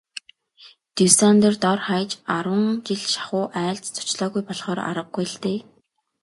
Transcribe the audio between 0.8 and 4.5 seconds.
Дюссандер дор хаяж арван жил шахуу айлд зочлоогүй